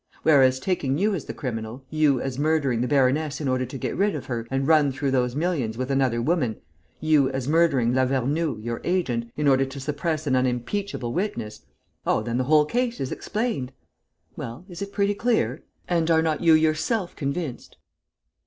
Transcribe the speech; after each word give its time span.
Whereas, 0.23 0.59
taking 0.59 0.97
you 0.97 1.13
as 1.13 1.25
the 1.25 1.33
criminal, 1.35 1.83
you 1.91 2.19
as 2.19 2.39
murdering 2.39 2.81
the 2.81 2.87
baroness 2.87 3.39
in 3.39 3.47
order 3.47 3.67
to 3.67 3.77
get 3.77 3.95
rid 3.95 4.15
of 4.15 4.25
her 4.25 4.47
and 4.49 4.67
run 4.67 4.91
through 4.91 5.11
those 5.11 5.35
millions 5.35 5.77
with 5.77 5.91
another 5.91 6.19
woman, 6.23 6.59
you 6.99 7.29
as 7.29 7.47
murdering 7.47 7.93
Lavernoux, 7.93 8.57
your 8.63 8.81
agent, 8.83 9.31
in 9.37 9.47
order 9.47 9.63
to 9.63 9.79
suppress 9.79 10.25
an 10.25 10.35
unimpeachable 10.35 11.13
witness, 11.13 11.61
oh, 12.03 12.23
then 12.23 12.39
the 12.39 12.45
whole 12.45 12.65
case 12.65 12.99
is 12.99 13.11
explained! 13.11 13.73
Well, 14.35 14.65
is 14.67 14.81
it 14.81 14.91
pretty 14.91 15.13
clear? 15.13 15.61
And 15.87 16.09
are 16.09 16.23
not 16.23 16.41
you 16.41 16.53
yourself 16.55 17.15
convinced?" 17.15 17.77